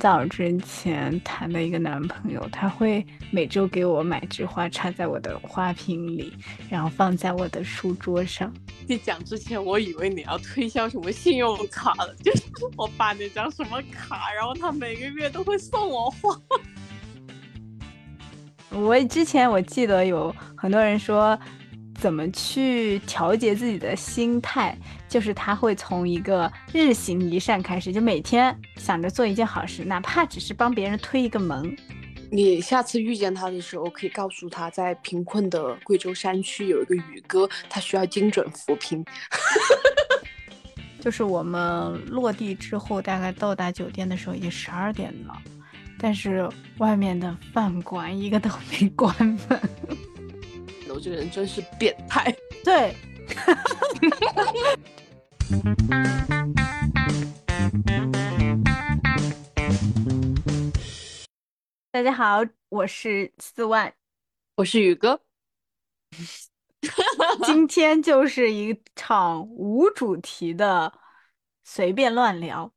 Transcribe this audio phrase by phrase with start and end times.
[0.00, 6.32] 早之前谈的一个男朋友，他会每周给我买枝花插在我的花瓶里，
[6.70, 8.50] 然后放在我的书桌上。
[8.88, 12.44] 你讲之前，我以为你要推销什么信用卡了，就是
[12.78, 16.34] 我办那张什么卡，然后他每个月都会送我花。
[18.70, 21.38] 我之前我记得有很多人说。
[22.00, 24.74] 怎么去调节自己的心态？
[25.06, 31.76] 就是他会从一个日行一善开始，就每天想着做一件好事，哪怕只是帮别人推一个门。
[32.32, 39.04] 你下次遇见他的时候，可以告诉他，在贫困的贵州山区有一个宇哥，他需要精准扶贫。
[41.00, 45.34] 就是我们落地之后，大概到达酒店的时候已经十二点了，
[45.98, 46.48] 但是
[46.78, 49.14] 外面的饭馆一个都没关
[49.48, 49.60] 门。
[51.00, 52.30] 我这个人真是变态。
[52.62, 52.94] 对，
[61.90, 63.94] 大家好，我是四万，
[64.56, 65.22] 我是宇哥。
[67.46, 70.92] 今天就是一场无主题的
[71.64, 72.70] 随便乱聊，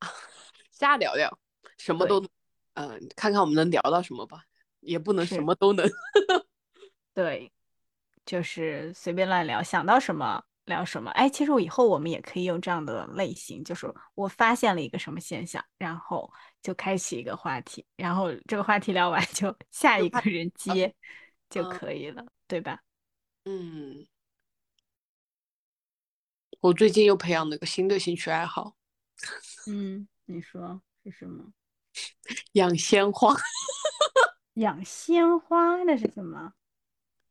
[0.72, 1.38] 瞎聊聊，
[1.78, 2.26] 什么都，
[2.74, 4.46] 嗯，看看我们能聊到什么吧，
[4.80, 5.88] 也不能什么都能。
[7.14, 7.52] 对，
[8.24, 11.10] 就是随便乱聊，想到什么聊什么。
[11.10, 16.32] 哎，其实我以后我们也可以用这样的类型，就是我发现了一个什么现象，然后
[16.62, 20.94] 就开启一个话题，然后这个话题聊完 就下一个人接
[21.50, 22.80] 就可以了，对吧？
[23.44, 24.06] 嗯，
[26.60, 28.76] 我最近又培养了个新的兴趣爱好。
[29.68, 31.52] 嗯，你说是什么？
[32.52, 33.36] 养鲜花。
[34.54, 36.52] 养鲜花那是什么？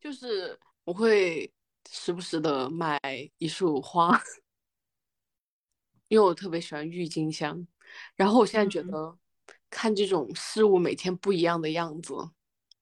[0.02, 1.54] 就是我会
[1.88, 3.00] 时不时的买
[3.38, 4.20] 一束花，
[6.08, 7.68] 因为我特别喜欢郁金香。
[8.16, 9.16] 然后我现在觉得
[9.70, 12.16] 看这种事物每天不一样的样子，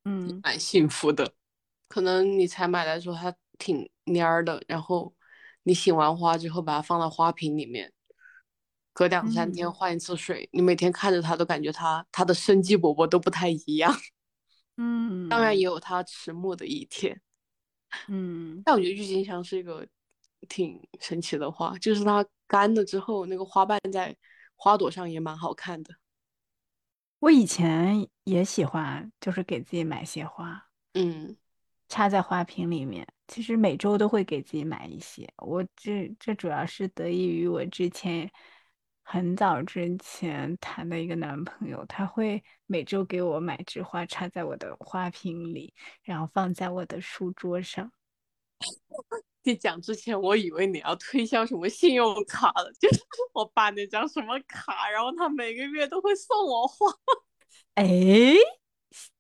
[0.06, 1.34] 嗯，蛮幸福的。
[1.90, 5.14] 可能你才买来的时候它挺蔫儿的，然后
[5.64, 7.92] 你醒完花之后把它放到花瓶里面，
[8.94, 13.94] 隔两三天换一次水，你每天看着它都感觉它它的生机勃勃都不太一样。
[14.82, 17.20] 嗯，当然也有它迟暮的一天，
[18.08, 19.86] 嗯，但我觉得郁金香是一个
[20.48, 24.16] 挺神奇的花，就是它干了之后，那个花瓣在
[24.56, 25.94] 花朵上也蛮好看的。
[27.20, 31.36] 我以前也喜欢，就是给自己买些花，嗯，
[31.90, 33.06] 插在花瓶里面。
[33.28, 38.32] 其实每周都会给自己买一些，我这这主要是得益于我之前。
[39.12, 47.92] 很早之前谈的一个男朋友，他会每周给我买枝花插在我的花瓶里，然后放在我的书桌上。
[49.42, 53.02] 你讲之前，我以为你要推销什么信用卡了，就是
[53.34, 56.86] 我办那张什么卡，然后他每个月都会送我花。
[57.74, 58.36] 哎，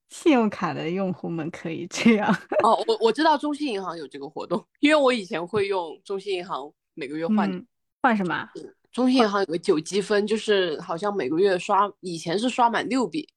[0.10, 2.32] 信用卡的用户们可以这样
[2.64, 2.76] 哦。
[2.86, 7.66] 我我知道中信银行有这个活动，因为我以前会用中信银行每个月换
[8.04, 8.48] 换什么？
[8.92, 13.30] 中信银行有个九积分，就是好像每个月刷，以前是刷满六笔，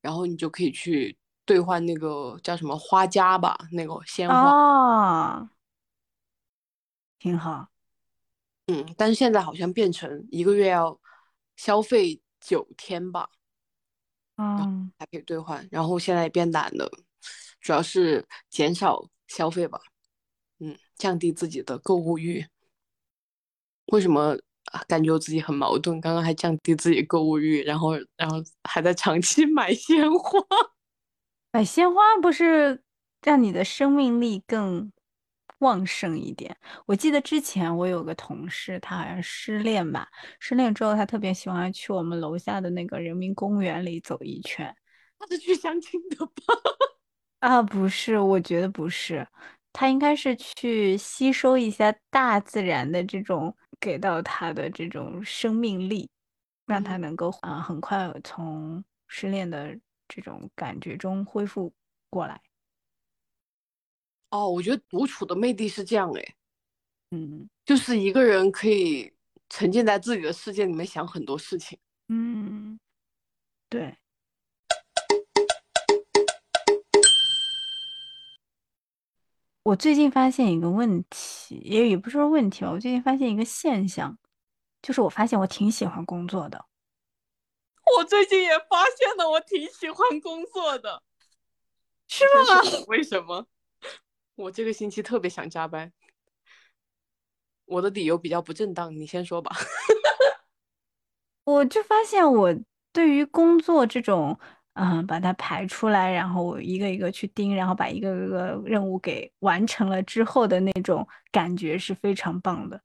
[0.00, 4.50] 然后你就可以去兑换那个叫什么花家吧，那个鲜花。
[4.50, 5.48] 哦，
[7.20, 7.68] 挺好。
[8.66, 11.00] 嗯，但是现在好像变成一个月要
[11.56, 13.30] 消费九天吧，
[14.36, 15.66] 嗯，还可以兑换。
[15.70, 16.90] 然后现在也变懒了，
[17.60, 19.80] 主要是减少消费吧，
[20.58, 22.44] 嗯，降低自己的购物欲。
[23.86, 24.36] 为什么？
[24.88, 30.40] 感觉我自己很矛盾，刚刚还降低自己购物欲，然后然后还在长期 买鲜花。
[31.52, 32.82] 买鲜花不是
[33.22, 34.90] 让你的生命力更
[35.58, 36.56] 旺盛一点？
[36.86, 40.08] 我记得之前我有个同事，他好像失恋吧，
[40.40, 44.74] 失恋之后他特别喜欢去我们楼下的那个人民公园里走一圈。
[45.18, 46.32] 他是去相亲的吧？
[47.40, 49.26] 啊，不是，我觉得不是，
[49.72, 53.54] 他应该是去吸收一下大自然的这种。
[53.82, 56.08] 给到他的这种生命力，
[56.66, 59.76] 让他能够啊很快从失恋的
[60.06, 61.72] 这种感觉中恢复
[62.08, 62.40] 过来。
[64.30, 66.34] 哦，我觉得独处的魅力是这样哎，
[67.10, 69.12] 嗯，就是一个人可以
[69.50, 71.76] 沉浸在自己的世界里面想很多事情。
[72.08, 72.78] 嗯，
[73.68, 73.98] 对。
[79.64, 82.70] 我最近发现一个问题，也也不是说问题吧。
[82.72, 84.18] 我最近发现一个现象，
[84.82, 86.64] 就是我发现我挺喜欢工作的。
[87.96, 91.02] 我最近也发现了，我挺喜欢工作的，
[92.08, 92.60] 是吗？
[92.88, 93.46] 为什么？
[94.34, 95.92] 我这个星期特别想加班。
[97.66, 99.54] 我的理由比较不正当，你先说吧。
[101.44, 102.54] 我就发现我
[102.92, 104.38] 对于工作这种，
[104.74, 112.80] 嗯，把它排出来，然后我一个一个去盯，然后把一个个任务给完成了之后的那种感觉是非常棒的。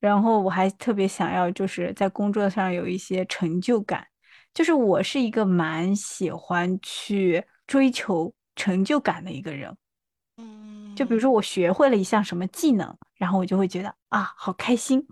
[0.00, 4.06] 然后我还特别想要，就是在工作上有一些成就感。
[4.52, 9.76] 就是我是一个蛮喜欢去追求成就感的一个人。
[10.36, 15.04] 嗯就比如嗯，说我学会了一项什么技能，然后我就会觉得啊，好开心。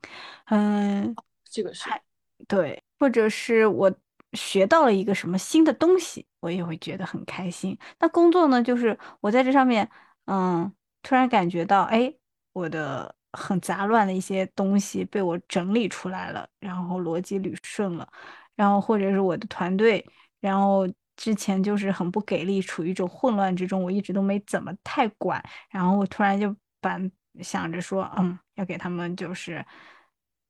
[0.47, 1.13] 嗯，
[1.51, 1.91] 这个是。
[1.91, 2.01] 还
[2.47, 3.93] 对，或者是我
[4.33, 7.79] 学到了一个什么新的东西，我也会觉得很开心。
[8.01, 9.89] 那工作呢，就是我在这上面，
[10.27, 12.13] 嗯，突然感觉到，哎，
[12.53, 18.09] 我的很杂乱的一些东西被我整理出来了，然后逻辑捋顺了，
[18.57, 20.05] 然后或者是我的团队。
[20.41, 25.41] 然后之前就是很不给力，处于一种混乱之中，我一直都没怎么太管。
[25.71, 26.99] 然后我突然就把
[27.41, 29.65] 想着说，嗯，要给他们就是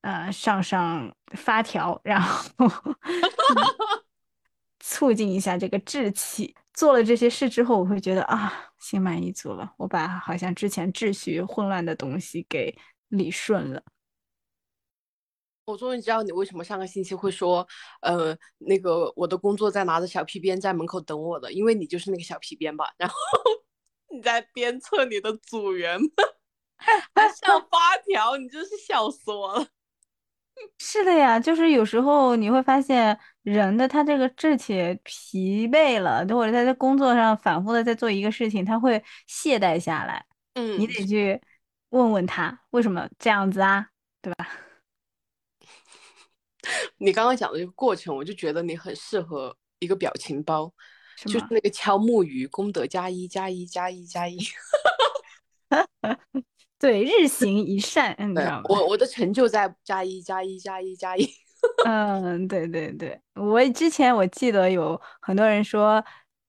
[0.03, 2.71] 呃上上发条，然后嗯
[4.79, 6.55] 促进一下这个志气。
[6.75, 9.75] 做了这些事之后，我会觉得啊，心满意足了。
[9.77, 12.75] 我把好像之前秩序混乱的东西给
[13.09, 13.83] 理顺了。
[15.67, 17.67] 我终于知道你为什么上个星期会说，
[18.01, 22.91] 呃，那个我的工作在拿着小皮鞭在门口等我的，因为你就是那个小皮鞭吧？
[22.97, 23.15] 然后
[24.11, 26.01] 你在鞭策你的组员
[27.43, 29.67] 上 发条，你真是笑死我了。
[30.79, 40.25] 是的呀，就是有时候你会发现人的他这个志气疲惫了，或者他在工作上反复的在做一个事情，他会懈怠下来。
[40.55, 41.41] 你嗯，得去
[41.91, 43.89] 问问他为什么这样子啊，
[44.21, 44.49] 对吧？
[46.99, 50.73] 你刚刚讲的这个过程，我就觉得你很适合一个表情包，
[51.17, 51.29] 是？
[51.29, 54.39] 就是那个敲木鱼，功德加一加一加一加一。
[56.83, 58.63] 对，日行一善，嗯你知对，道吗？
[58.69, 61.25] 我我的成就在加一加一加一加一。
[61.87, 66.05] 嗯，对对对，我之前我记得有很多人说，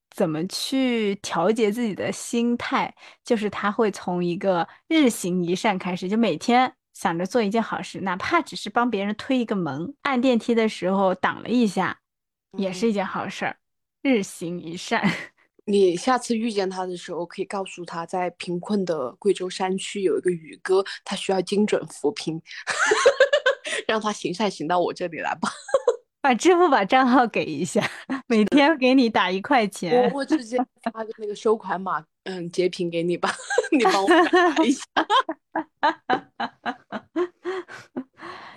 [0.09, 2.91] 怎么去调节自己的心态，
[3.23, 11.99] 就是他会从一个日行一善开始，就每天想着做一件好事，哪怕只是帮别人推一个门，按电梯的时候挡了一下，
[12.57, 12.73] 也嗯。
[12.73, 13.57] 是一件好事儿。
[14.01, 15.01] 日行一善，
[15.65, 22.41] 你下次遇见他的时候，可以告诉他，在贫困的贵州山区有一个宇哥，他需要精准扶贫，
[23.87, 25.49] 让他行善行到我这里来吧。
[26.21, 27.85] 把支付宝账号给一下，
[28.27, 30.09] 每天给你打一块钱。
[30.11, 33.29] 我我直接发个那个收款码，嗯，截屏给你吧，
[33.77, 34.85] 你帮我打一下。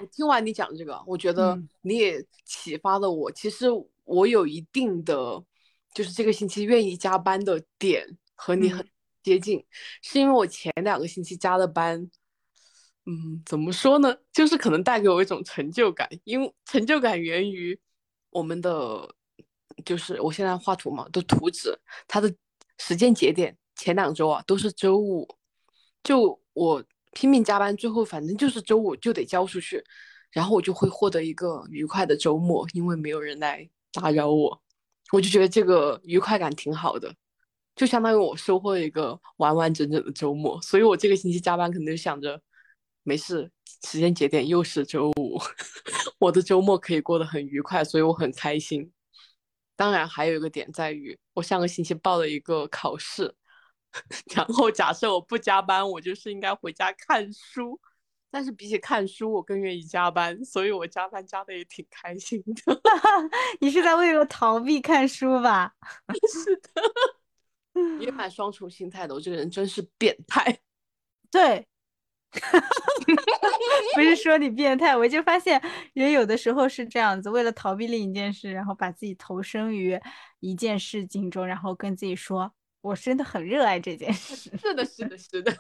[0.01, 3.33] 我听完你讲这个，我觉得嗯，你也启发了我。
[3.33, 3.67] 其实
[4.05, 5.43] 我有一定的，
[5.97, 8.91] 就是这个星期愿意加班的点和你很嗯。
[9.23, 9.65] 接近，
[10.03, 12.09] 是因为我前两个星期加的班，
[13.07, 14.15] 嗯，怎么说呢？
[14.33, 17.77] 就是可能带给我一种成就感，因为成就感源于
[18.31, 19.17] 我们的，
[19.85, 21.77] 就是我现在画图嘛，的图纸，
[22.07, 22.33] 它的
[22.79, 25.27] 时间节点前两周啊都是周五，
[26.05, 29.83] 就我拼命加班，最后反正就是周五就得交出去，
[30.31, 34.63] 然后我就会获得一个愉快的周末，因为没有人来打扰我，
[35.13, 37.15] 我就觉得这个愉快感挺好的。
[37.75, 42.41] 就相当于我收获了一个完完整整的周末，所以我这个星期加班可能就想着，
[43.03, 43.51] 没事，
[43.85, 45.39] 时间节点又是周五，
[46.19, 48.91] 我的周末可以过得很愉快，所以我很开心。
[49.77, 53.35] 当然，还有一个点在于，我上个星期报了一个考试，
[54.35, 57.79] 然后假设我不加班，我就是应该回家看书，
[58.31, 62.81] 但是比起看书，我更愿意加班，所以我加班加的也挺开心的。
[63.61, 65.73] 你是在为了逃避看书吧？
[66.33, 70.59] 是的， 也蛮双重心态的，我这个人真是变态。
[71.31, 71.67] 对，
[73.95, 75.61] 不是说你变态，我就发现
[75.95, 79.99] 人有的时候是这样子，为了逃避另一件事，然后把自己投身于
[80.41, 84.51] 一件事情中，然后跟自己说，我真的很热爱这件事。
[84.59, 85.57] 是的，是的，是的。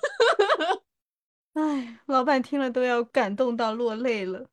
[1.56, 4.46] 唉，老板听了都要感动到落泪了。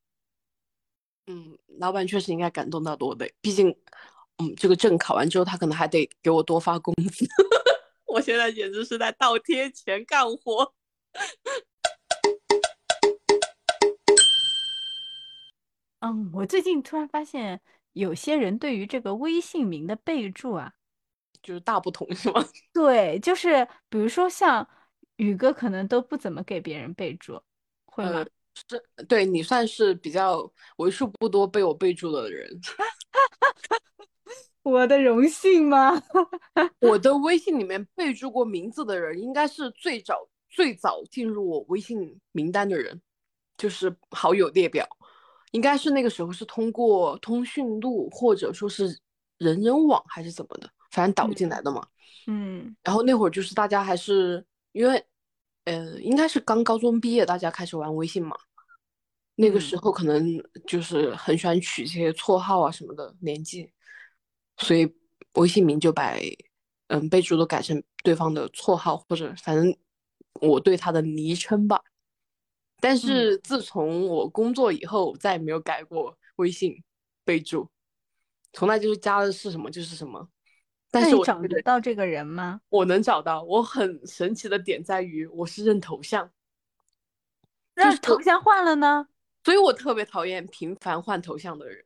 [1.27, 3.69] 嗯，老板确实应该感动到落泪，毕竟，
[4.37, 7.25] 嗯，这个证考完之后，他可能还得给我多发工资。
[8.07, 10.73] 我现在简直是在倒贴钱干活。
[15.99, 17.59] 嗯，我最近突然发现，
[17.91, 20.71] 有些人对于这个微信名的备注啊，
[21.41, 22.45] 就是大不同是吗？
[22.73, 24.65] 对，就是比如说像
[25.23, 27.41] 宇哥，可能都不怎么给别人备注，
[27.85, 28.29] 会呃，吗？
[28.69, 32.49] 是对你算是比较为数不多被我备注的人。
[34.63, 36.01] 我的荣幸吗？
[36.79, 43.01] 我的微信里面备注过名字的人，应该是最早最早进入我微信名单的人，
[43.57, 44.87] 就是好友列表。
[45.51, 48.97] 应该是那个时候是通过通讯录或者说是
[49.37, 51.85] 人人网还是怎么的，反正导进来的嘛。
[52.25, 55.05] 嗯然后那会儿就是大家还是因为，
[55.65, 58.35] 呃，应该是刚高中毕业，大家开始玩微信嘛。
[59.35, 60.23] 那个时嗯候可能
[60.67, 63.71] 就是很喜欢取一些绰号啊什么的年纪，
[64.57, 64.93] 所以
[65.33, 66.13] 微信名就把
[66.87, 69.75] 嗯备注都改成对方的绰号或者反正
[70.41, 71.81] 我对他的昵称吧。
[72.79, 76.83] 但嗯是自从我工作以后，再也没有改过微信
[77.23, 77.71] 备注，
[78.51, 80.29] 从来就是加的是什么就是什么。
[80.93, 82.61] 但是我找得到这个人吗？
[82.69, 86.29] 我能找到，我很神奇的点在于我是认头像，
[87.73, 89.07] 那头像换了呢？
[89.43, 91.83] 所以我特别讨厌频繁换头像的人。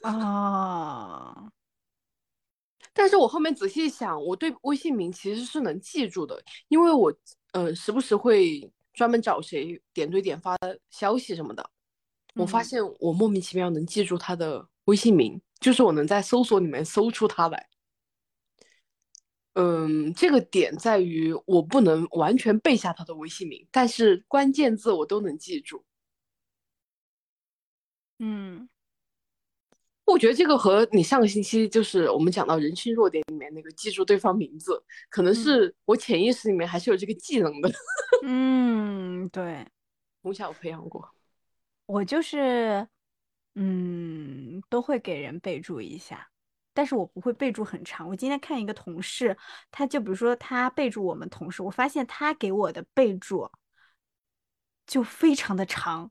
[0.00, 1.52] 啊，
[2.94, 7.14] 但是我后面仔细想，我对微信名其实是能记住的，因为我
[7.52, 10.56] 呃时不时会专门找谁点对点发
[10.88, 11.70] 消息什么的。
[12.34, 17.68] 我发嗯现我莫名其妙能记住他的微信名，就是我能在搜索里面搜出他来。
[19.54, 25.84] 嗯，这个点在于我不能完全背下他的微信名，但是关键字我都能记住。
[28.20, 28.68] 嗯
[30.04, 37.70] 我觉得这个和你上个星期就是我们讲到人性弱点里面那个记住对方名字，可能嗯是我潜意识里面还是有这个技能的，
[38.22, 39.66] 嗯，对，
[40.22, 41.06] 从小培养过。
[41.84, 42.88] 我就是，
[43.60, 46.30] 嗯，都会给人备注一下，
[46.72, 48.08] 但是我不会备注很长。
[48.08, 49.36] 我今天看一个同事，
[49.72, 53.50] 他就比如说他备注我们同事，我发现他给我的备注
[54.86, 56.08] 就非常的长，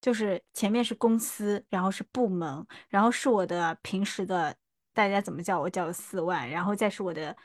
[0.00, 4.56] 就是前面是公司，然后是部门，然后是我的平时的
[4.92, 7.36] 大家怎么叫我叫我四万，然后再是我的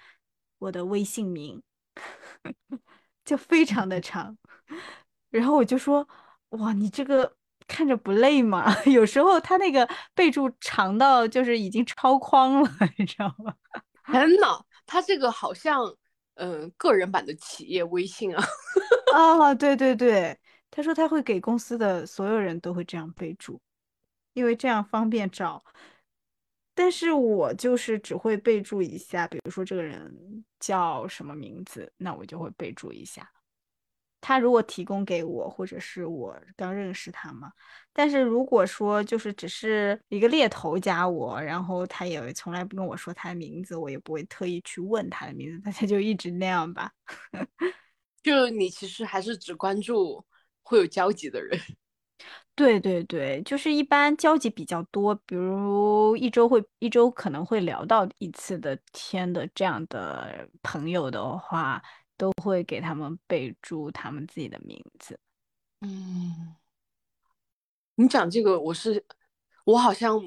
[0.57, 1.61] 我的微信名，
[3.23, 4.35] 就非常的长。
[5.29, 6.07] 然后我就说，
[6.49, 7.37] 哇，你这个
[7.67, 8.65] 看着不累吗？
[8.85, 13.53] 有时候他那个备注长到就是已经超框了， 你知道吗？
[14.05, 15.83] 天呐，他这个好像
[16.35, 18.43] 嗯、呃个人版的企业微信啊。
[19.13, 20.37] 啊， 对对对，
[20.71, 23.59] 他说他会给公司的所有人都会这样备注，
[24.33, 25.63] 因为这样方便找。
[26.73, 33.27] 但是我就是只会备注一下，比如说这个人叫什么名字，那我就会备注一下。
[34.19, 37.51] 他如果提供给我，或者是我刚认识他嘛，
[37.93, 46.91] 但是如果说就是只是一个猎头加我，然后他也从来不跟我说他的名字，我也不会特意去问他的名字，大家就一直那样吧。
[48.23, 50.25] 就你其实还是只关注
[50.63, 51.57] 会有交集的人。
[52.55, 61.79] 对对对，就是一般交集比较多，比如一周会一周可能会聊到一次的天的这样的朋友的话，
[62.17, 65.19] 都会给他们备注他们自己的名字。
[65.81, 66.55] 嗯，
[67.95, 69.05] 你讲这个，我是
[69.65, 70.19] 我好像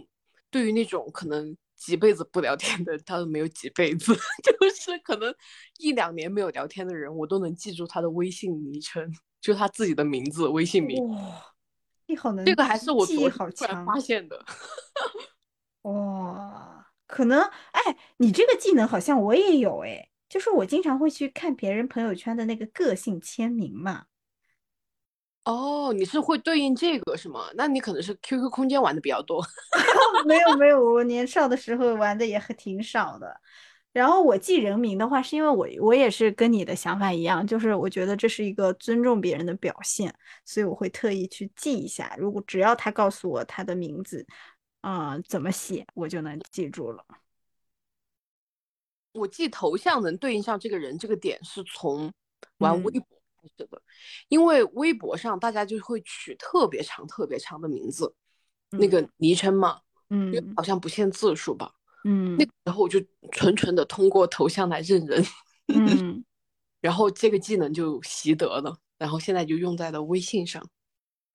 [0.51, 5.35] 对于那种可能几辈子不聊天的，他都没有几辈子， 就是可能
[5.79, 11.03] 一两年没有聊天的人，我都能记住他的微信昵称，就他自己的名字、微信名。
[11.09, 11.55] 哇，
[12.07, 14.45] 你好能这个还是我昨突然发现的。
[15.83, 17.41] 哇，可能
[17.73, 24.05] 哎，你这个技能好像我也有哎，就是我经常会去看别人朋友圈的那个个性签名嘛。
[25.45, 27.51] 哦，你是会对应这个是吗？
[27.55, 29.45] 那你可能是 QQ 空间玩的比较多。
[30.25, 33.41] 没有没有，我年少的时候玩的也很挺少的。
[33.93, 42.15] 然后我记人名的话，是因为我我也是跟你的想法一样，就是我觉得这是一个尊重别人的表现，所以我会特意去记一下。
[42.17, 44.25] 如果只要他告诉我他的名字，
[44.83, 47.05] 啊、怎么写，我就能记住了。
[49.13, 52.13] 我记头像能对应上这个人这个点是从
[52.59, 53.83] 玩微嗯博开始的，
[54.29, 58.15] 因为微博上大家就会取特别长、特别长的名字，
[58.71, 61.73] 那个嗯昵称嘛，因为嗯好像不限字数吧。
[62.05, 62.99] 嗯那个时候我就
[63.33, 65.25] 纯纯的通过头像来认人，
[65.69, 66.25] 嗯，
[66.81, 70.67] 然后这个技能就习得了，然后现在就用在了微信上。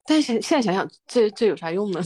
[0.06, 2.02] 但是现在想想，这这有啥用呢？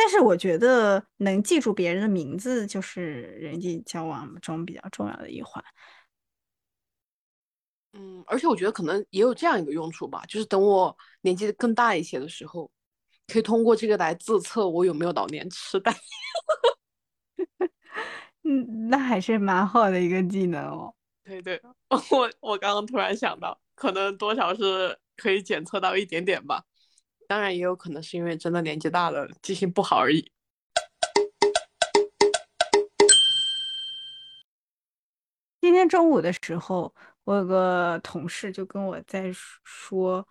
[0.00, 5.62] 但是我觉得能记住别人的名字，就是人际交往中比较重要的一环。
[7.94, 12.70] 嗯，而且我觉得可能也有这样一个用处吧，就是等我年纪更大一些的时候，
[13.26, 15.92] 可以通过这个来自测我有没有老年痴呆。
[18.44, 20.94] 嗯，那还是蛮好的一个技能哦。
[21.24, 26.62] 对 对， 我我刚刚突然想到，可能多少是可以检测到一点点吧，
[27.28, 30.32] 当然也有可能是因为真的年纪大了，记性不好而已。
[35.60, 36.94] 今天中午的时候，
[37.24, 39.30] 我有个同事就跟我在
[39.62, 40.26] 说，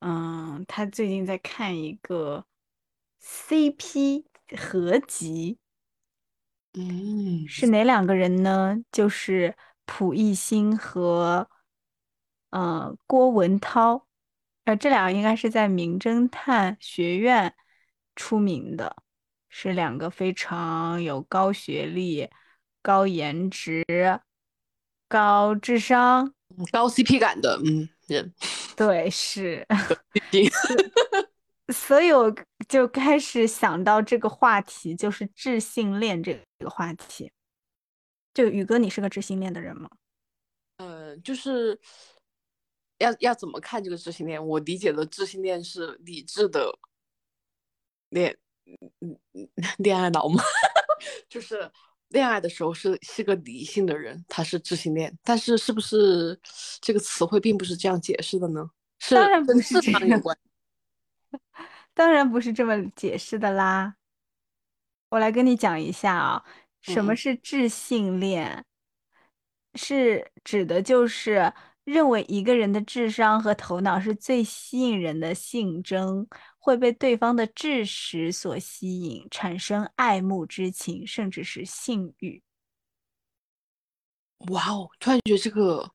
[0.00, 2.44] 嗯，他最近在看一个
[3.22, 5.56] CP 合集，
[6.74, 8.76] 嗯，是哪两个人呢？
[8.92, 11.48] 就是蒲熠星和
[12.50, 14.06] 呃郭文涛，
[14.64, 17.54] 呃，这两个应该是在名侦探学院
[18.16, 18.96] 出名的，
[19.48, 22.28] 是两个非常有高学历、
[22.80, 23.84] 高颜值、
[25.08, 26.32] 高智商，
[26.72, 28.32] 高 CP 感的，嗯，人，
[28.76, 29.66] 对，是。
[31.72, 32.32] 所以我
[32.68, 37.32] 就开始想到这个话题，就是智性恋这个话题。
[38.34, 39.88] 就宇哥，你是个智性恋的人吗？
[40.76, 41.78] 呃，就是
[42.98, 44.44] 要要怎么看这个知性恋？
[44.44, 46.70] 我理解的知性恋是理智的
[48.10, 48.36] 恋，
[49.00, 49.48] 嗯嗯，
[49.78, 50.42] 恋爱脑吗？
[51.28, 51.70] 就是
[52.08, 56.38] 恋爱的时候是是个理性的人，他是知性恋，但是是不是
[56.80, 58.70] 这个词汇并不是这样解释的呢？
[59.00, 60.38] 是当然不是这样，商有关。
[61.92, 63.96] 当然不是这么解释的啦。
[65.10, 66.44] 我来跟你讲一下啊，
[66.80, 68.64] 什么嗯是智性恋？
[69.74, 71.52] 是指的就是
[71.84, 76.26] 认为一个人的智商和头脑是最吸引人的性征，
[76.58, 82.42] 会被对方的智识所吸引，产生爱慕之情，甚至是性欲。
[84.38, 85.90] 嗯，哇哦，突然觉得这个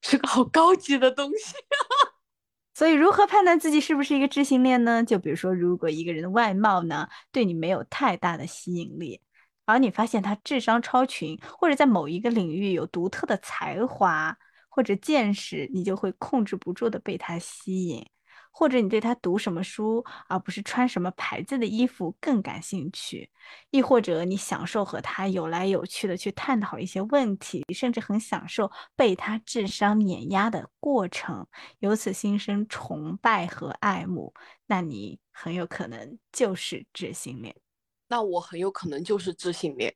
[0.00, 1.54] 是个好高级的东西。
[2.72, 5.04] 所以，如何判断自己是不是一个知性恋呢？
[5.04, 9.20] 就比如说，如果一个人的外貌呢对你没有太大的吸引力，
[9.64, 14.36] 而你发现他智商超群，或者在某一个领域有独特的才华
[14.74, 18.04] 或者见识，你就会控制不住的被他吸引。
[18.50, 23.30] 或者你对他读什么书，而不是穿什么牌子的衣服更感兴趣，
[23.70, 31.46] 亦或者你享受和他有来有去的去探讨一些问题，甚至很享受被他智商碾压的过程。
[31.78, 34.34] 由此心生崇拜和爱慕，
[34.66, 37.54] 那你很有可能就是知性恋。
[38.08, 39.94] 那我很有可能就是知性恋。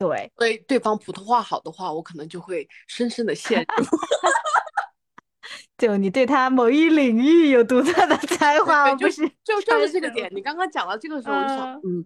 [0.00, 3.84] 对，所以对方普通话好的话，我可能就会深深的陷入。
[5.76, 10.30] 就你对他某一领域有独特的才华，就是就就是这个点。
[10.34, 12.04] 你刚刚讲到这个时候，我就想，嗯嗯，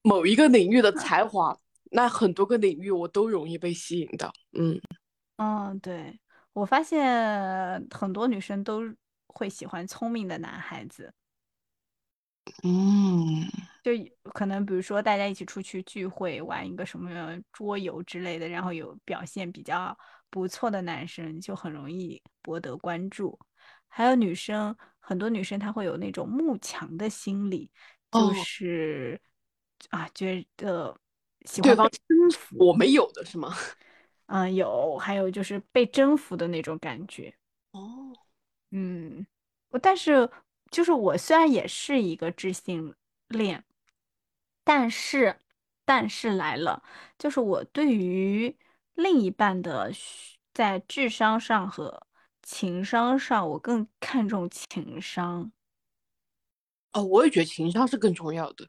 [0.00, 1.54] 某一个领域的才华，
[1.90, 4.32] 那很多个领域我都容易被吸引到。
[4.58, 4.80] 嗯，
[5.36, 6.18] 嗯，对，
[6.54, 8.82] 我发现很多女生都
[9.26, 11.12] 会喜欢聪明的男孩子。
[12.62, 13.46] 嗯，
[13.82, 13.90] 就
[14.32, 17.10] 可能比如说大家一起出去聚会，玩一个什么
[17.52, 19.96] 桌游之类的，然后有表现比较
[20.30, 23.38] 不错的男生，就很容易博得关注。
[23.88, 27.70] 还有女生，很多女生她会有那种慕强的心理，
[28.10, 29.20] 就哦，是
[29.90, 30.96] 啊，觉得
[31.44, 32.56] 喜对方欢被征服。
[32.58, 33.52] 我没有的是吗？
[34.26, 37.34] 嗯， 有，还有就是被征服的那种感觉。
[37.72, 38.16] 哦，
[38.70, 39.26] 嗯，
[39.70, 40.30] 我但是
[40.70, 42.94] 就是我虽然也是一个知性
[43.28, 43.62] 恋，
[44.64, 45.38] 但是
[45.84, 46.82] 但是来了，
[47.18, 48.56] 就是我对于
[48.94, 52.06] 另一半的需在智商上和
[52.42, 55.52] 情商上，我更看重情商。
[56.92, 58.68] 哦，我也觉得情商是更重要的，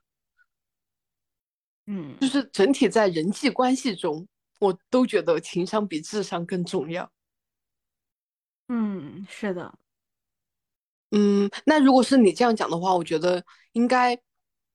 [1.86, 4.28] 嗯就是整体在人际关系中，
[4.60, 7.12] 我都觉得情商比智商更重要。
[8.68, 9.78] 嗯，是的，
[11.12, 14.20] 嗯，那如果是你这样讲的话，我觉得应该，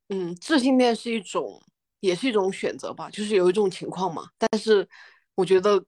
[0.09, 1.63] 嗯，自信恋是一种，
[2.01, 4.31] 也是一种选择吧，就是有一种情况嘛。
[4.39, 4.89] 但是
[5.35, 5.85] 我觉得，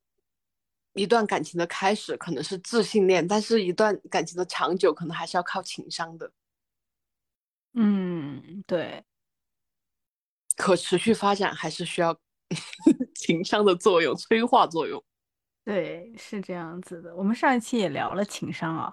[0.94, 6.30] 一段感情的开始可能是自信恋，但是一段感情的长久可能还是要靠情商的，
[7.74, 9.04] 嗯，对，
[10.56, 12.18] 可持续发展还是需要
[13.14, 15.02] 情商的作用，催化作用。
[15.64, 17.14] 对，是这样子的。
[17.14, 18.92] 我们上一期也聊了情商啊，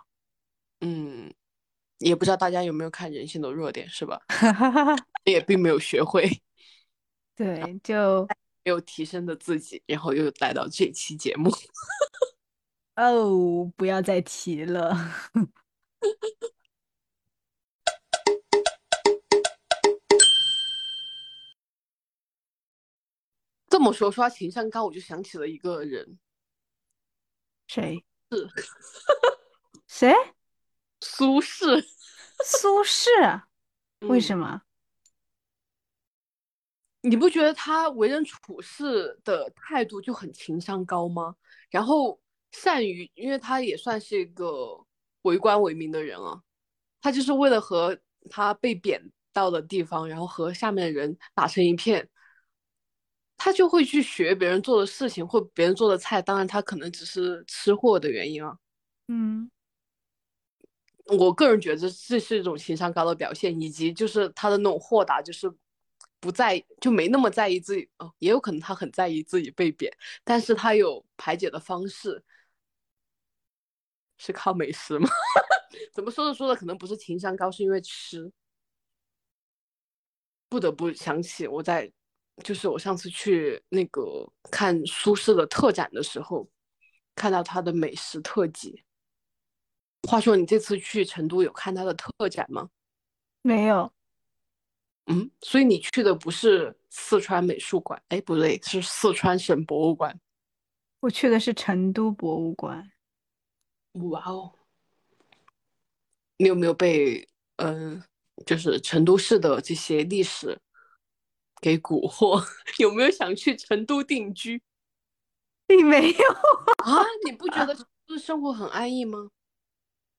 [0.82, 1.34] 嗯，
[1.98, 4.22] 也不知道大家有没有看《人性的弱点》，是吧？
[5.32, 6.30] 也并没有学会，
[7.36, 8.26] 对，就
[8.64, 11.52] 没有提升的自己，然后又来到这期节目。
[12.96, 14.96] 哦，不要再提了。
[23.70, 26.18] 这么说，说到情商高，我就想起了一个人，
[27.68, 28.04] 谁？
[28.32, 28.50] 是
[29.86, 30.14] 谁？
[31.02, 31.86] 苏轼。
[32.44, 33.44] 苏轼？
[34.02, 34.62] 为什嗯，么？
[37.10, 41.36] 你不觉得他为人处事的态度就很情商高吗？
[41.70, 42.20] 然后
[42.52, 44.86] 善于，因为他也算是一个
[45.22, 46.42] 为官为民的人啊，
[47.02, 47.98] 他就是为了和
[48.30, 52.10] 他被贬到的地方，然后和下面的人打成一片，
[53.38, 56.22] 他就会去学别人做的事情或别人做的菜。
[56.22, 58.58] 当然，他可能只是吃货的原因啊。
[59.08, 59.50] 嗯
[61.18, 65.50] 我个人觉得这是一种情商高的表现，以及就是他的那种豁达，就是
[66.20, 69.92] 不在就没那么在意自己哦，也有可能他很在意自己被贬，
[70.24, 72.24] 但是他有排解的方式，
[74.18, 75.08] 是靠美食吗？
[75.94, 78.32] 怎么说着说着可能不是情商高，是因为吃。
[80.50, 81.92] 不得不想起我在，
[82.44, 86.50] 就是我上次去那个看苏轼的特展的时候，
[87.16, 88.84] 看到他的美食特辑。
[90.08, 92.70] 话说你这次去成都有看他的特展吗？
[93.42, 93.92] 没有。
[95.08, 98.02] 嗯，所以你去的不是四川美术馆？
[98.10, 100.20] 哎，不对，是四川省博物馆。
[101.00, 102.92] 我去的是成都博物馆。
[104.12, 104.54] 哇哦！
[106.38, 108.04] 你有没有被嗯，
[108.46, 110.60] 就是成都市的这些历史
[111.62, 112.46] 给蛊惑？
[112.78, 114.62] 有没有想去成都定居？
[115.66, 116.28] 并没有
[116.84, 117.04] 啊！
[117.26, 119.30] 你不觉得成都生活很安逸吗？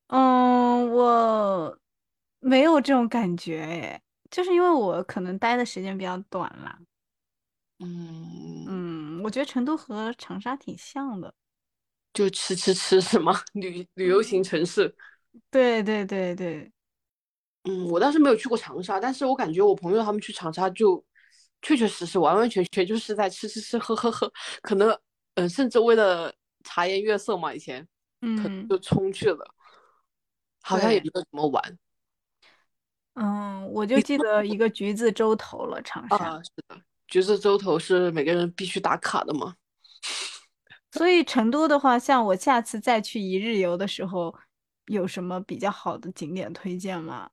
[0.08, 1.78] 嗯，我
[2.40, 6.78] 没有这种感觉诶，就是因为我可能待的时间比较短啦。
[7.80, 11.34] 嗯嗯，我觉得成都和长沙挺像的，
[12.12, 13.32] 就吃吃吃是吗？
[13.54, 14.94] 旅旅游型城市。
[15.50, 16.72] 对对对对。
[17.64, 21.04] 嗯，我倒是没有去过长沙，但是我感觉我朋友他们去长沙就
[21.62, 24.30] 确确实实完完全全就是在吃吃吃喝喝喝，
[24.62, 24.96] 可能
[25.34, 26.32] 嗯甚至为了
[26.64, 27.86] 茶颜悦色嘛，以前
[28.20, 29.54] 嗯就冲去了。
[30.62, 31.78] 好像也没有怎么玩，
[33.20, 36.16] 嗯，我就记得一个橘子洲头了，长沙。
[36.16, 39.54] 啊是的，橘子洲头是每个人必须打卡的嘛。
[40.92, 44.34] 所以成都的话，像我下次再去一日游的时候，
[44.86, 47.28] 有什么比较好的景点推荐吗？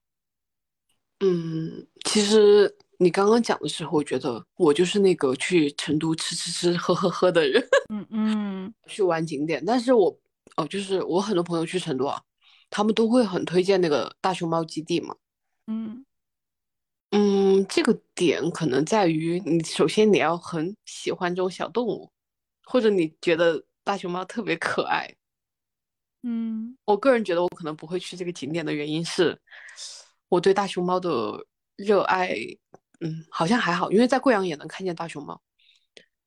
[1.19, 7.63] 嗯，其实你刚刚讲的时候，我觉得我就是那个去成都吃吃吃喝喝喝的人。
[7.93, 10.17] 嗯嗯，去玩景点，但是我
[10.57, 12.21] 哦，就是我很多朋友去成都啊。
[12.71, 15.15] 他们都会很推荐那个大熊猫基地嘛，
[15.67, 16.05] 嗯。
[17.11, 22.11] 嗯，这个点可能在于你首先你要很喜欢这种小动物，
[22.63, 25.15] 或者你觉得大熊猫特别可爱，
[26.23, 29.39] 嗯，我个人觉得我可能不会去这个景点的原因是，
[30.27, 31.45] 我对大熊猫的
[31.77, 32.35] 热爱，
[32.99, 35.39] 嗯，好像还好，因为在贵阳也能看见大熊猫，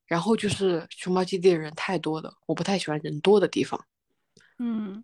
[0.07, 3.85] 然后就是熊猫基地的人太多了，我不太喜欢人多的地方，
[4.57, 5.03] 嗯。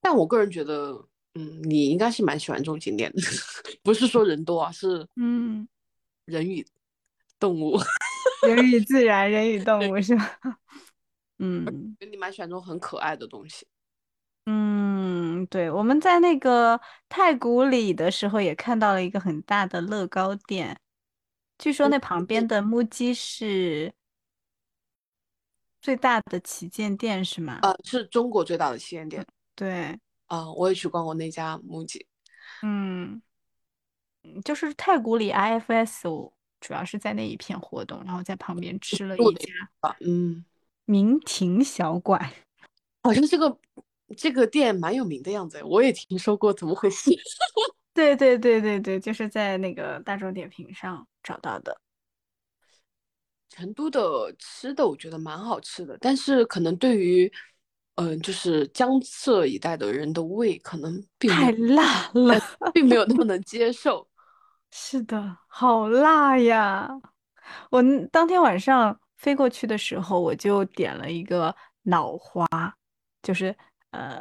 [0.00, 3.20] 但我个人觉得，嗯，你应该是蛮喜欢这种景点的，
[3.84, 5.68] 不是说人多啊，是嗯，
[6.24, 6.66] 人与
[7.38, 7.78] 动物，
[8.48, 10.38] 人与自然，人与动物是吧？
[11.38, 13.66] 嗯，你蛮喜欢这种很可爱的东西。
[14.46, 20.80] 嗯，对，我们在那个太古里的时候也看到了一个很大的乐高店，
[21.58, 23.92] 据说那旁边的木屐是
[25.82, 27.58] 最大的旗舰店，是吗？
[27.62, 29.26] 呃，是中国最大的旗舰店。
[29.54, 32.06] 对，啊，我也去逛过那家木屐。
[32.62, 33.22] 嗯，
[34.44, 36.02] 就是太古里 IFS，
[36.60, 39.50] 主要是在那一片活动，然后在旁边吃了一家，
[40.00, 40.44] 嗯，
[40.84, 42.32] 明亭小馆，
[43.02, 43.58] 好像这个
[44.16, 47.10] 这个店蛮有名的样子，我也听说过，怎么回事？
[47.94, 51.80] 对对对对对，就是在那个大众点评上找到的。
[53.48, 57.32] 成都的吃的我觉得蛮好吃的，但是可能对于。
[57.96, 62.38] 嗯，就是江浙一带的人的胃可能并太辣了，
[62.72, 64.06] 并没有那么 能接受。
[64.70, 66.90] 是的，好辣呀！
[67.70, 67.82] 我
[68.12, 71.54] 当天晚上飞过去的时候，我就点了一个
[71.84, 72.46] 脑花，
[73.22, 73.56] 就是
[73.92, 74.20] 呃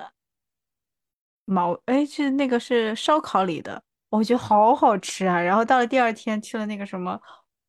[1.44, 5.42] 毛哎，是那个是烧烤里的，我觉得好好吃啊。
[5.42, 7.20] 然后到了第二天去了那个什么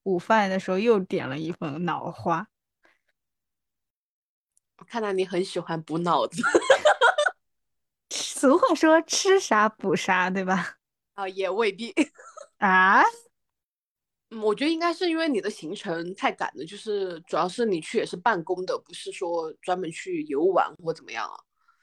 [0.05, 2.47] 午饭的时候，又点了一份脑花。
[4.85, 6.43] 看来你很喜欢补脑子。
[8.11, 10.77] 俗话说吃啥补啥，对吧？
[11.15, 11.93] 啊，也未必
[12.59, 13.03] 啊。
[14.31, 21.35] 嗯，我觉得应该是因为你的行程太赶了，就是主要是你去也是办公的，不是说专门去游玩或怎么样啊。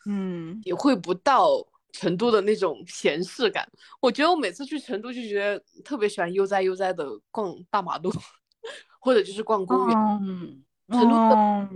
[0.06, 3.68] 嗯，也会不到成都的那种闲适感。
[4.00, 8.12] 我觉得我每次去成都就觉得特别喜欢悠哉悠哉的逛大马路，
[9.00, 9.98] 或者就是逛公园。
[10.22, 11.70] 嗯，成都的。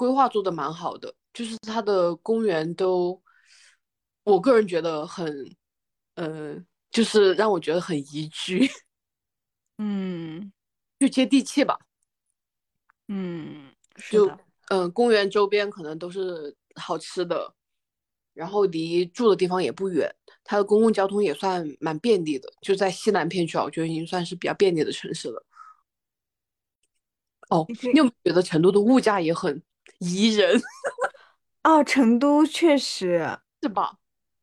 [0.00, 3.22] 规划做的蛮好的，就是它的公园都，
[4.24, 5.30] 我个人觉得很，
[6.14, 6.56] 呃，
[6.90, 8.66] 就是让我觉得很宜居，
[9.76, 10.50] 嗯，
[10.98, 11.78] 就接地气吧，
[13.08, 13.70] 嗯，
[14.10, 14.26] 就
[14.70, 17.54] 嗯，公园周边可能都是好吃的，
[18.32, 20.10] 然后离住的地方也不远，
[20.42, 25.44] 它的公共交通也算蛮便利的，就在西南片区啊，我觉得已经算是比较便利的城市了。
[27.50, 29.62] 哦，你有没有觉得成都的物价也很？
[30.00, 30.60] 宜人
[31.62, 33.98] 啊，成都确实是吧？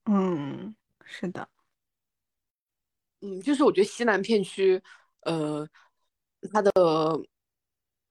[0.05, 1.49] 嗯，是的，
[3.21, 4.81] 嗯，就是我觉得西南片区，
[5.21, 5.67] 呃，
[6.51, 6.71] 它的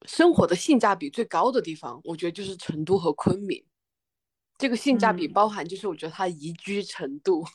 [0.05, 3.63] 生活的性价比最高的地方，我觉得就是成都和昆明。
[4.57, 7.45] 这个性价比嗯包含就是我觉得它宜居程度，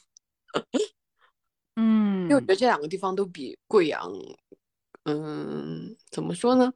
[0.55, 0.65] 嗯
[2.29, 4.11] 因为我觉嗯得这两个地方都比贵阳，
[5.05, 6.73] 嗯，怎么说呢？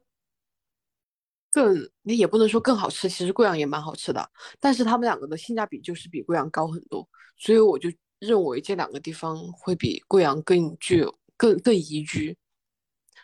[1.57, 12.37] 更你也不能说更好吃，其实贵阳也蛮好吃的，但是他们两个的性价比就是比贵阳高很多，所以我就认为这两个地方会比贵阳更具有更更宜居。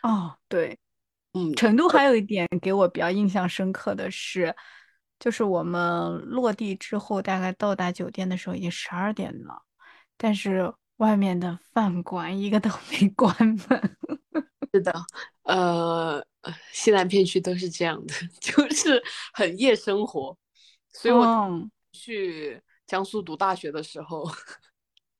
[0.01, 0.79] 哦，对，
[1.33, 4.55] 嗯，成都还有一点给我比较印象深刻的是，
[5.19, 9.61] 就是我们落地之后，大概到达酒店的时候已经十二点了，
[10.17, 13.35] 但是外面的饭馆一个都没关
[13.69, 13.97] 门。
[14.73, 14.91] 是的，
[15.43, 16.25] 呃
[16.71, 19.01] 西南片区都是这样的， 就是
[19.33, 20.37] 很夜生活。
[20.91, 24.23] 所以我嗯去江苏读大学的时候，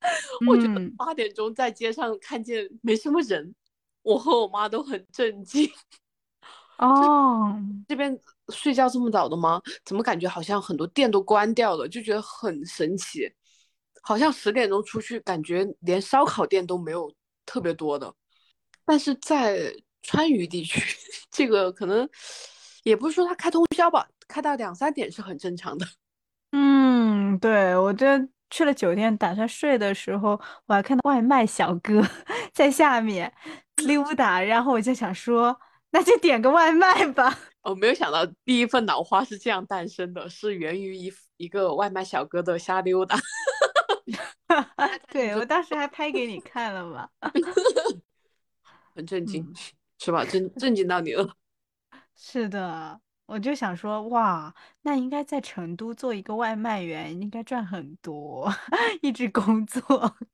[0.48, 3.54] 我觉得嗯，八点钟在街上看见没什么人，
[4.02, 5.70] 我和我妈都很震惊。
[6.78, 7.56] 哦，
[7.88, 9.62] 这边睡觉这么早的吗？
[9.84, 13.32] 怎么感觉好像很多店都关掉了，就觉得很神奇。
[14.02, 17.10] 好像十点钟出去，感觉连烧烤店都没有
[17.46, 18.14] 特别多的。
[18.84, 19.74] 但是在
[20.04, 20.80] 川渝地区，
[21.32, 22.08] 这个可能
[22.84, 25.86] 也不是说他开通宵吧，开到两三点是很正常的。
[26.52, 32.00] 嗯，对，我这去了酒店，打算睡的时候，我还看到外卖小哥
[32.52, 33.32] 在下面
[33.76, 35.58] 溜达，然后我就想说，
[35.90, 37.36] 那就点个外卖吧。
[37.62, 43.18] 我没有想到第一份脑花是这样诞生的，是源于一一个外卖小哥的瞎溜达。
[45.08, 47.08] 对，我当时还拍给你看了嘛。
[48.94, 49.54] 很震惊，嗯，
[50.04, 50.22] 是吧？
[50.24, 51.26] 震震惊到你了。
[52.16, 58.52] 是的，我就想说，哇，那应该在成都做一个外卖员，应该赚很多，
[59.02, 59.82] 一直工作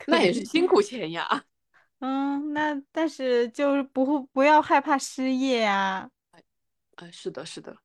[0.06, 0.44] 那也是。
[0.44, 1.26] 辛苦钱呀。
[2.00, 6.10] 嗯，那但是就是不会不要害怕失业啊。
[6.96, 7.76] 哎，是的，是的，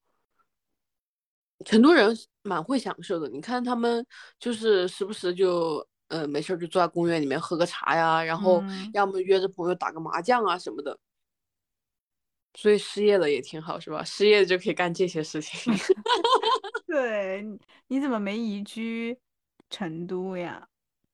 [1.66, 3.30] 成都人蛮会享受的。
[3.30, 4.06] 你看他们
[4.40, 8.92] 就是时不时就，呃，没事儿就坐在公园里面喝个茶呀，然后嗯。
[8.94, 10.98] 要么约着朋友打个麻将啊什么的。
[12.56, 14.04] 所以失业了也挺好，是吧？
[14.04, 15.74] 失业就可以干这些事情。
[16.88, 19.18] 对，你你怎么没移居
[19.70, 20.68] 成都呀？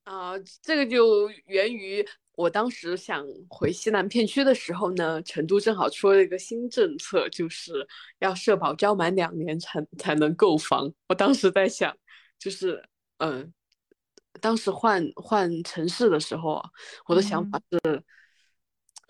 [0.03, 7.87] 啊，这个就源于我当时想回西南片区的时候呢，成都正好出了一个新政策，就是
[8.19, 10.91] 要社保交满两年才才能购房。
[11.07, 11.95] 我当时在想，
[12.39, 12.83] 就是
[13.17, 13.53] 嗯，
[14.39, 16.69] 当时换换城市的时候啊，
[17.05, 18.03] 我的想法嗯，是，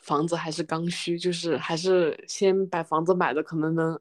[0.02, 4.00] 房子还是刚需，就是还是先把房子买了，可能能，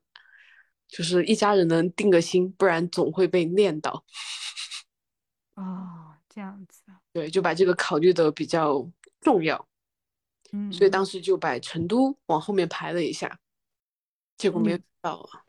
[0.89, 4.03] 就是一家人能定个心，不然总会被念叨。
[5.55, 8.89] 哦，这样子啊，对，就把这个考虑的比较
[9.21, 9.69] 重要，
[10.53, 13.39] 嗯所以嗯当时就把成都往后面排了一下，
[14.39, 15.45] 结果没有嗯，到啊。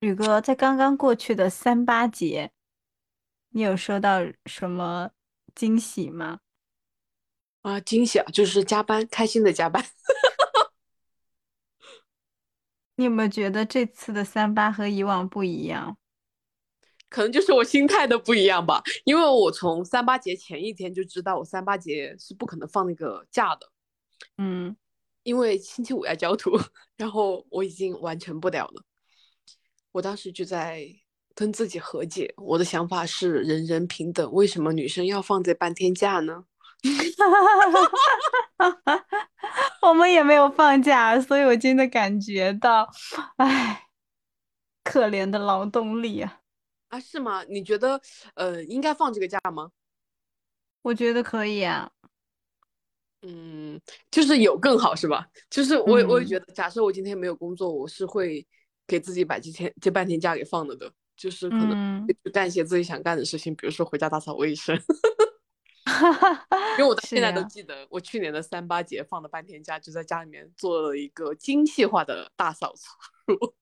[0.00, 2.52] 宇哥，在刚刚过去的三八节，
[3.48, 5.10] 你有收到什么
[5.56, 6.38] 惊喜吗？
[7.62, 9.84] 啊，惊喜啊，就是加班，开心的加班。
[12.94, 15.98] 你有没有觉得这次的三八和以往不一样？
[17.08, 23.70] 可能就是我心态的不一样吧，因为我从三八节前一天就知道我三八节是不可能放那个假的，
[24.38, 24.76] 嗯，
[25.22, 26.50] 因为星期五要交图，
[26.96, 28.82] 然后我已经完成不了了。
[29.92, 30.86] 我当时就在
[31.36, 36.44] 跟自己和解，我的想法是人人平等，为什么女生要放这半天假呢？
[39.82, 42.88] 我们也没有放假，所以我真的感觉到，
[43.36, 43.88] 唉，
[44.82, 46.40] 可怜的劳动力啊！
[46.88, 47.44] 啊，是吗？
[47.44, 48.00] 你觉得
[48.34, 49.70] 呃应该放这个假吗？
[50.80, 51.90] 我觉得可以啊，
[53.20, 53.78] 嗯，
[54.10, 55.28] 就是有更好是吧？
[55.50, 58.46] 就是我我也觉嗯得，假设我今天没有工作，我是会
[58.86, 64.76] 给自己把这天这半天假给放了的，就是可能干一些自己想干的事情，比如说回家打扫卫生。
[65.84, 73.54] 哈哈哈，因为我到现在都，记得，我去年的三八节放了半天假，就在家里面做了一个精细化的大扫除，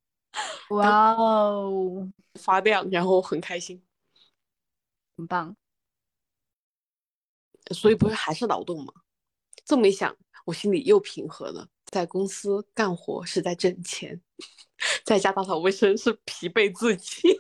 [0.75, 3.81] 哇哦，发亮，然后很开心。
[5.17, 5.55] 很棒，
[7.73, 8.93] 所以不是还是劳动吗？
[9.65, 11.69] 这么一想，我心里又平和了。
[11.85, 14.21] 在公司干活是在挣钱，
[15.05, 17.39] 在家打扫卫生是疲惫自己。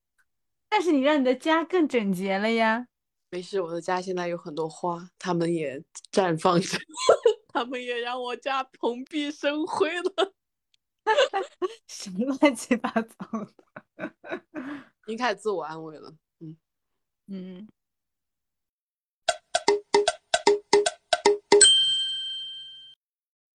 [0.68, 2.86] 但是你让你的家更整洁了呀，
[3.30, 6.78] 没事，我的家现在有很多花，它们也绽放着，
[7.48, 10.32] 它们也让我家蓬荜生辉了。
[11.88, 13.16] 什么乱七八糟
[13.96, 14.12] 的，
[15.06, 16.14] 已经开始自我安慰了。
[16.40, 16.56] 嗯
[17.26, 17.68] 嗯，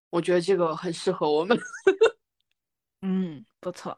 [0.09, 1.57] 我觉得这个很适合我们。
[3.09, 3.97] 嗯，不错，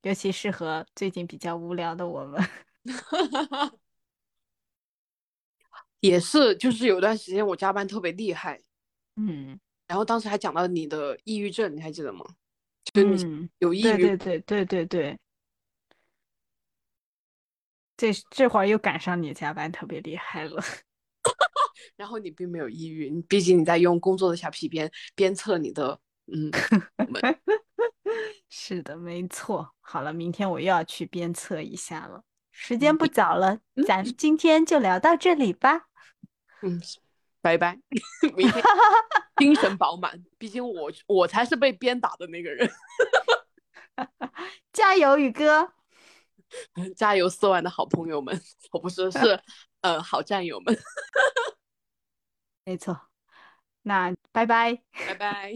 [0.00, 2.42] 尤其适合最近比较无聊的我们。
[6.00, 8.58] 也是，就是有段时间我加班特别厉害，
[9.16, 12.24] 嗯，然后当时还讲到你的抑郁症，你还记得吗？
[12.94, 15.18] 就你嗯，有抑郁，对对对对对对，
[17.98, 20.62] 这这会儿又赶上你加班特别厉害了。
[21.94, 26.00] 然后你并没有抑郁，你毕竟你在用工作的小皮鞭鞭策你的，
[26.32, 26.50] 嗯，
[28.48, 29.74] 是的，没错。
[29.80, 32.22] 好了，明天我又要去鞭策一下了。
[32.52, 35.86] 时间不早了，嗯咱今天就聊到这里吧。
[36.62, 36.80] 嗯，
[37.40, 37.78] 拜拜，
[38.36, 38.62] 明天
[39.38, 40.22] 精神饱满。
[40.36, 42.70] 毕竟我我才是被鞭打的那个人。
[44.72, 45.72] 加油，宇哥！
[46.96, 48.38] 加油，四万的好朋友们，
[48.72, 49.40] 我不是是
[49.80, 50.76] 呃好战友们。
[52.64, 53.00] 没错，
[53.82, 54.82] 那拜拜。
[55.06, 55.54] 拜拜。